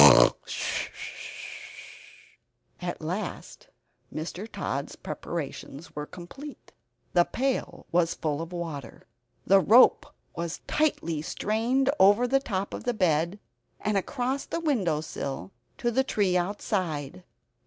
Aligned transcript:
At 2.81 3.01
last 3.01 3.67
Mr. 4.11 4.51
Tod's 4.51 4.95
preparations 4.95 5.95
were 5.95 6.07
complete. 6.07 6.71
The 7.13 7.23
pail 7.23 7.85
was 7.91 8.15
full 8.15 8.41
of 8.41 8.51
water; 8.51 9.05
the 9.45 9.59
rope 9.59 10.07
was 10.35 10.61
tightly 10.65 11.21
strained 11.21 11.91
over 11.99 12.27
the 12.27 12.39
top 12.39 12.73
of 12.73 12.83
the 12.85 12.95
bed, 12.95 13.37
and 13.79 13.95
across 13.95 14.45
the 14.45 14.59
windowsill 14.59 15.51
to 15.77 15.91
the 15.91 16.03
tree 16.03 16.35
outside. 16.35 17.23